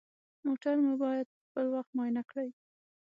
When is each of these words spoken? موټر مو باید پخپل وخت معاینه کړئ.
موټر 0.45 0.75
مو 0.85 0.93
باید 1.03 1.27
پخپل 1.35 1.65
وخت 1.71 1.89
معاینه 1.97 2.23
کړئ. 2.29 2.49